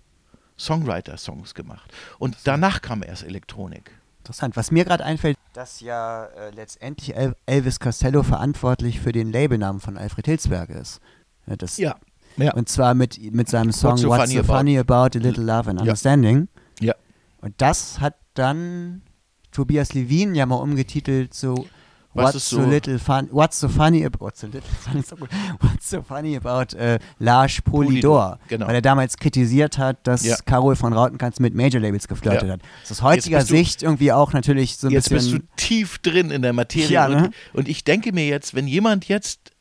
[0.57, 1.91] Songwriter-Songs gemacht.
[2.19, 3.91] Und danach kam erst Elektronik.
[4.19, 4.55] Interessant.
[4.55, 9.79] Was mir gerade einfällt, dass ja äh, letztendlich El Elvis Costello verantwortlich für den Labelnamen
[9.79, 10.99] von Alfred Hilsberg ist.
[11.47, 11.95] Ja, das, Ja.
[12.37, 12.53] Ja.
[12.53, 15.69] Und zwar mit, mit seinem Song so What's funny so funny about a little love
[15.69, 15.83] and Ja.
[15.83, 16.49] understanding.
[16.81, 16.93] Ja.
[17.39, 19.03] Und das hat dann
[19.51, 21.67] Tobias Levin ja mal umgetitelt zu
[22.15, 25.03] Was what's ist so so- little fun, what's so funny about, what's so little funny,
[25.07, 25.29] so gut.
[25.59, 28.67] what's so funny about äh, Lars Polidor, Polydor, genau.
[28.67, 30.37] weil er damals kritisiert hat, dass Ja.
[30.45, 32.53] Carol von Rautenkanz mit Major-Labels geflirtet Ja.
[32.53, 32.61] hat.
[32.81, 35.49] Das ist aus heutiger du- Sicht irgendwie auch natürlich so ein Jetzt bist du bisschen...
[35.57, 36.89] tief drin in der Materie.
[36.89, 37.17] Ja, ne?
[37.51, 39.51] und, und ich denke mir jetzt, wenn jemand jetzt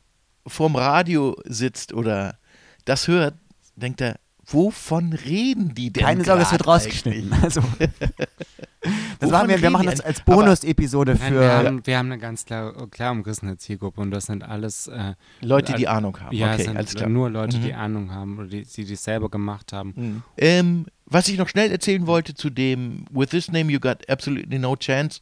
[0.47, 2.37] vorm Radio sitzt oder
[2.85, 3.35] das hört,
[3.75, 4.15] denkt er,
[4.47, 6.03] wovon reden die denn?
[6.03, 7.33] Keine Sorge, es wird rausgeschnitten.
[7.41, 7.61] Also,
[9.19, 11.39] das machen wir, wir machen die das als Bonus-Episode Nein, für...
[11.39, 15.13] wir, haben, wir haben eine ganz klar, klar umrissene Zielgruppe und das sind alles äh,
[15.41, 16.35] Leute, die Ahnung haben.
[16.35, 17.09] Ja, Okay, sind alles klar.
[17.09, 17.79] nur Leute, die Mhm.
[17.79, 20.23] Ahnung haben oder die, die das selber gemacht haben.
[20.37, 24.59] Ähm, was ich noch schnell erzählen wollte zu dem With this name you got absolutely
[24.59, 25.19] no chance.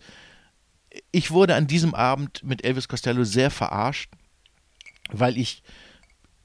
[1.11, 4.11] Ich wurde an diesem Abend mit Elvis Costello sehr verarscht,
[5.11, 5.63] weil ich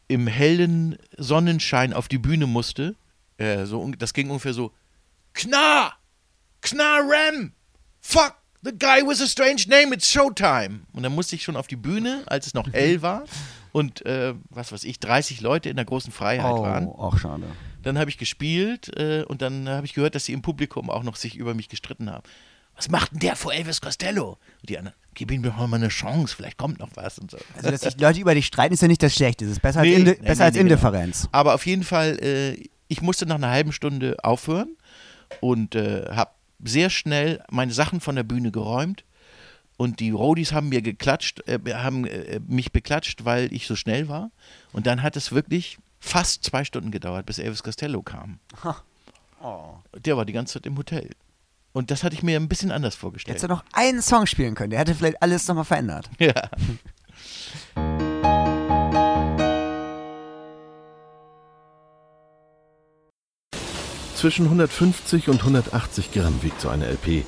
[0.08, 2.96] im hellen Sonnenschein auf die Bühne musste.
[3.36, 4.72] Äh, so, das ging ungefähr so:
[5.34, 5.96] Knar!
[6.62, 7.52] Knar Ram!
[8.00, 8.34] Fuck!
[8.62, 10.80] The guy with a strange name, it's Showtime!
[10.92, 13.24] Und dann musste ich schon auf die Bühne, als es noch hell war
[13.70, 16.88] und äh, was weiß ich, 30 Leute in der großen Freiheit Oh, waren.
[16.88, 17.44] auch schade.
[17.82, 21.04] Dann habe ich gespielt äh, und dann habe ich gehört, dass sie im Publikum auch
[21.04, 22.24] noch sich über mich gestritten haben.
[22.74, 24.38] Was macht denn der vor Elvis Costello?
[24.60, 27.38] Und die anderen, gib ihm doch mal eine Chance, vielleicht kommt noch was und so.
[27.57, 29.44] Also, dass sich Leute über dich streiten, ist ja nicht das Schlechte.
[29.44, 30.62] Es ist besser Nee, als, Indi nee, besser nee, als genau.
[30.62, 31.28] Indifferenz.
[31.33, 34.76] Aber auf jeden Fall, äh, ich musste nach einer halben Stunde aufhören
[35.40, 36.31] und äh, habe
[36.64, 39.04] sehr schnell meine Sachen von der Bühne geräumt.
[39.76, 44.09] Und die Roadies haben mir geklatscht, äh, haben äh, mich beklatscht, weil ich so schnell
[44.09, 44.31] war.
[44.72, 48.38] Und dann hat es wirklich fast zwei Stunden gedauert, bis Elvis Costello kam.
[49.40, 49.74] Oh.
[50.04, 51.11] Der war die ganze Zeit im Hotel.
[51.78, 53.36] Und das hatte ich mir ein bisschen anders vorgestellt.
[53.36, 56.10] Hättest du noch einen Song spielen können, der hätte vielleicht alles nochmal verändert.
[56.18, 56.34] Ja.
[64.16, 67.24] Zwischen 150 und 180 Gramm wiegt so eine LP.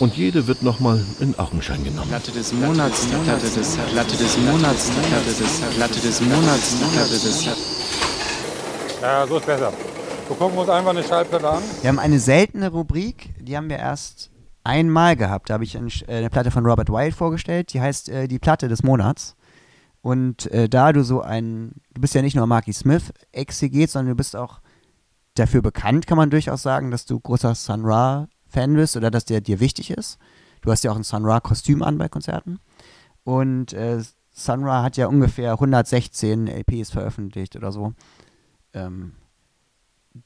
[0.00, 2.08] Und jede wird nochmal in Augenschein genommen.
[2.08, 6.78] Platte des Monats, die Platte des, Platte des Monats, die Platte des, Platte des Monats,
[6.78, 7.44] die Platte des.
[9.02, 9.70] Ja, so ist besser.
[10.28, 11.62] Wir gucken uns einfach eine Schallplatte an.
[11.82, 14.32] Wir haben eine seltene Rubrik, die haben wir erst
[14.64, 15.48] einmal gehabt.
[15.48, 18.40] Da habe ich eine, äh, eine Platte von Robert Wyatt vorgestellt, die heißt äh, Die
[18.40, 19.36] Platte des Monats.
[20.02, 24.12] Und äh, da du so ein, du bist ja nicht nur Marky Smith Exeget, sondern
[24.12, 24.60] du bist auch
[25.34, 29.26] dafür bekannt, kann man durchaus sagen, dass du großer Sun Ra Fan bist oder dass
[29.26, 30.18] der dir wichtig ist.
[30.60, 32.58] Du hast ja auch ein Sun Ra Kostüm an bei Konzerten.
[33.22, 37.92] Und äh, Sun Ra hat ja ungefähr 116 LPs veröffentlicht oder so.
[38.72, 39.12] Ähm,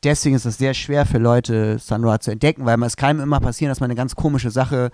[0.02, 3.40] deswegen ist es sehr schwer für Leute, Sun Ra zu entdecken, weil es kann immer
[3.40, 4.90] passieren, dass man eine ganz komische Sache,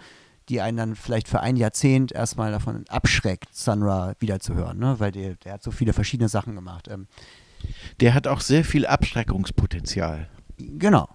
[0.49, 4.97] die einen dann vielleicht für ein Jahrzehnt erstmal davon abschreckt, Sun Ra wiederzuhören, ne?
[4.99, 6.89] weil der, der hat so viele verschiedene Sachen gemacht.
[6.89, 7.07] Ähm,
[8.01, 10.29] Der hat auch sehr viel Abschreckungspotenzial.
[10.59, 11.09] genau,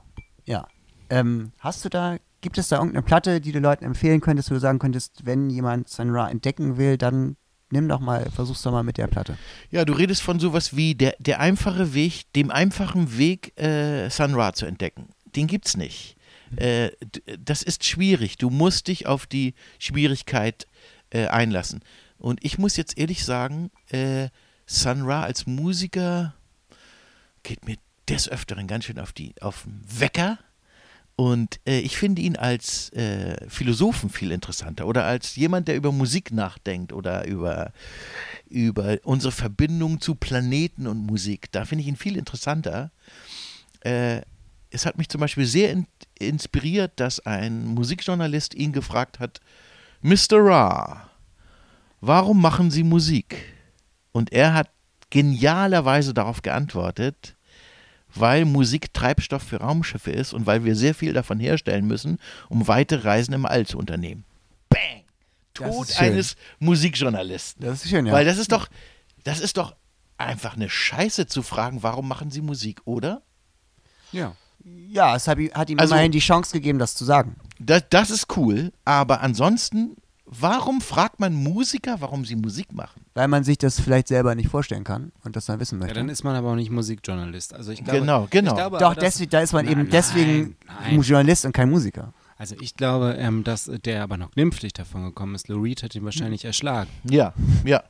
[0.46, 0.68] ja.
[1.10, 4.56] Ähm, hast du da, gibt es da irgendeine Platte, die du Leuten empfehlen könntest, wo
[4.56, 7.36] du sagen könntest, wenn jemand Sun Ra entdecken will, dann
[7.72, 9.38] nimm doch mal, versuch's doch mal mit der Platte.
[9.72, 14.36] Ja, du redest von sowas wie der, der einfache Weg, dem einfachen Weg, äh, Sun
[14.36, 15.10] Ra zu entdecken.
[15.36, 16.16] Den gibt's nicht.
[16.58, 16.92] Äh,
[17.40, 18.38] das ist schwierig.
[18.38, 20.68] Du musst dich auf die Schwierigkeit
[21.10, 21.82] äh, einlassen.
[22.18, 24.30] Und ich muss jetzt ehrlich sagen, äh,
[24.66, 26.34] Sun Ra als Musiker
[27.44, 30.38] geht mir des Öfteren ganz schön auf, die, auf den Wecker.
[31.22, 35.92] Und äh, ich finde ihn als äh, Philosophen viel interessanter oder als jemand, der über
[35.92, 37.74] Musik nachdenkt oder über,
[38.50, 41.52] über unsere Verbindung zu Planeten und Musik.
[41.52, 42.90] Da finde ich ihn viel interessanter.
[43.82, 44.22] Äh,
[44.72, 45.86] es hat mich zum Beispiel sehr in,
[46.18, 49.42] inspiriert, dass ein Musikjournalist ihn gefragt hat,
[50.02, 50.40] Mr.
[50.40, 51.08] Ra,
[52.00, 53.38] warum machen Sie Musik?
[54.12, 54.72] Und er hat
[55.12, 57.36] genialerweise darauf geantwortet,
[58.16, 62.20] weil Musik Treibstoff für Raumschiffe ist und weil wir sehr viel davon herstellen müssen,
[62.50, 64.24] um weite Reisen im All zu unternehmen.
[64.70, 65.04] Bang!
[65.54, 67.66] Tod eines Musikjournalisten.
[67.66, 68.14] Das ist schön, ja.
[68.14, 68.68] Weil das ist doch,
[69.24, 69.76] das ist doch
[70.18, 73.22] einfach eine Scheiße zu fragen, warum machen sie Musik, oder?
[74.12, 74.36] Ja.
[74.64, 77.36] Ja, es hat, ihm- hat ihm Also- immerhin die Chance gegeben, das zu sagen.
[77.60, 79.96] Das, das ist cool, aber ansonsten,
[80.32, 83.02] warum fragt man Musiker, warum sie Musik machen?
[83.14, 85.94] Weil man sich das vielleicht selber nicht vorstellen kann und das dann wissen möchte.
[85.96, 87.54] Ja, dann ist man aber auch nicht Musikjournalist.
[87.54, 88.52] Also ich glaube, Genau, genau.
[88.52, 91.02] Ich glaube Doch, deswegen, da ist man Nein, eben deswegen nein, nein.
[91.02, 92.14] Journalist und kein Musiker.
[92.38, 95.48] Also ich glaube, ähm, dass der aber noch glimpflich davon gekommen ist.
[95.48, 96.90] Lou Reed hat ihn wahrscheinlich erschlagen.
[97.04, 97.84] Ja, ja.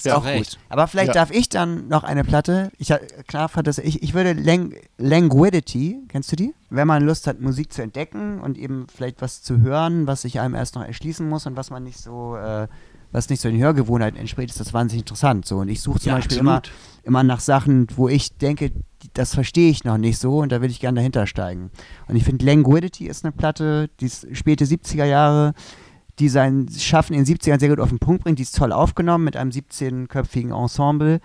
[0.00, 0.50] Ist Ja, auch recht.
[0.52, 0.58] gut.
[0.68, 1.12] Aber vielleicht Ja.
[1.14, 2.70] darf ich dann noch eine Platte.
[2.78, 2.92] Ich
[3.26, 6.54] klar fand das, ich, ich würde Lang Languidity, kennst du die?
[6.70, 10.40] Wenn man Lust hat, Musik zu entdecken und eben vielleicht was zu hören, was sich
[10.40, 12.68] einem erst noch erschließen muss und was man nicht so, äh,
[13.12, 15.44] was nicht so den Hörgewohnheiten entspricht, ist das wahnsinnig interessant.
[15.44, 15.58] So.
[15.58, 16.78] Und ich suche zum Ja, Beispiel immer, absolut.
[17.02, 18.70] immer nach Sachen, wo ich denke,
[19.14, 21.70] das verstehe ich noch nicht so und da will ich gerne dahinter steigen.
[22.08, 25.54] Und ich finde, Languidity ist eine Platte, die ist späte 70er Jahre,
[26.20, 28.38] die sein Schaffen in den 70ern sehr gut auf den Punkt bringt.
[28.38, 31.20] Die ist toll aufgenommen mit einem 17-köpfigen Ensemble.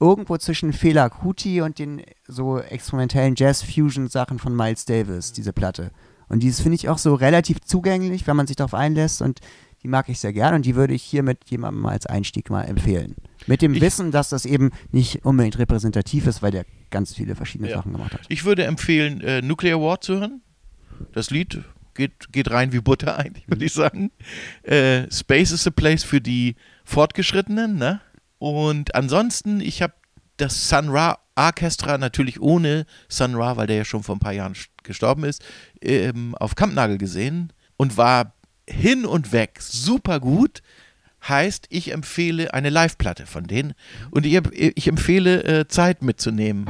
[0.00, 5.92] Irgendwo zwischen Fela Kuti und den so experimentellen Jazz-Fusion-Sachen von Miles Davis, diese Platte.
[6.28, 9.22] Und dieses finde ich auch so relativ zugänglich, wenn man sich darauf einlässt.
[9.22, 9.40] Und
[9.82, 12.62] die mag ich sehr gern und die würde ich hier mit jemandem als Einstieg mal
[12.62, 13.14] empfehlen.
[13.46, 17.34] Mit dem Ich- Wissen, dass das eben nicht unbedingt repräsentativ ist, weil der ganz viele
[17.36, 17.76] verschiedene Ja.
[17.76, 18.20] Sachen gemacht hat.
[18.28, 20.40] Ich würde empfehlen, äh, Nuclear War zu hören.
[21.12, 21.62] Das Lied
[21.94, 24.10] geht, geht rein wie Butter eigentlich, würde ich sagen.
[24.62, 27.76] Äh, Space is a Place für die Fortgeschrittenen.
[27.76, 28.00] Ne?
[28.38, 29.94] Und ansonsten, ich habe
[30.36, 34.32] das Sun Ra Orchestra natürlich ohne Sun Ra, weil der ja schon vor ein paar
[34.32, 35.42] Jahren st- gestorben ist,
[35.80, 38.34] ähm, auf Kampnagel gesehen und war
[38.68, 40.62] hin und weg super gut.
[41.26, 43.74] Heißt, ich empfehle eine Live-Platte von denen
[44.10, 46.66] und ich, ich empfehle äh, Zeit mitzunehmen.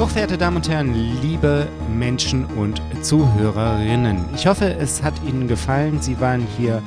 [0.00, 6.00] Hochverehrte Damen und Herren, liebe Menschen und Zuhörerinnen, ich hoffe, es hat Ihnen gefallen.
[6.00, 6.82] Sie waren hier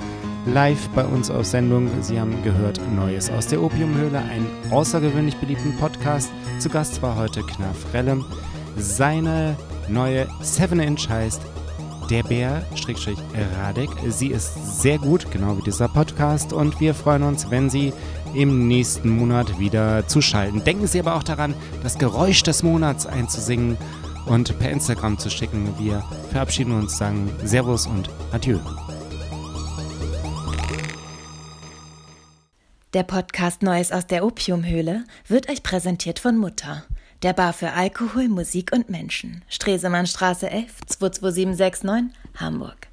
[0.47, 1.91] live bei uns auf Sendung.
[2.01, 6.31] Sie haben gehört Neues aus der Opiumhöhle, einen außergewöhnlich beliebten Podcast.
[6.57, 8.19] Zu Gast war heute Knarf Relle.
[8.77, 9.57] Seine
[9.87, 11.43] neue 7-Inch heißt
[12.09, 12.63] Der Bär,
[13.59, 13.91] Radek.
[14.09, 16.51] Sie ist sehr gut, genau wie dieser Podcast.
[16.51, 17.93] Und wir freuen uns, wenn Sie
[18.33, 20.63] im nächsten Monat wieder zuschalten.
[20.63, 23.77] Denken Sie aber auch daran, das Geräusch des Monats einzusingen
[24.25, 25.73] und per Instagram zu schicken.
[25.77, 28.59] Wir verabschieden uns, sagen Servus und Adieu.
[32.93, 36.83] Der Podcast Neues aus der Opiumhöhle wird euch präsentiert von Mutter.
[37.23, 39.43] Der Bar für Alkohol, Musik und Menschen.
[39.49, 42.92] Stresemannstraße 11 22769, Hamburg.